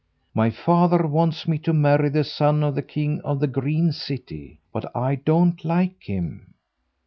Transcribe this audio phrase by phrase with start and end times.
[0.33, 4.59] My father wants me to marry the son of the king of the Green City,
[4.73, 6.55] but I don't like him."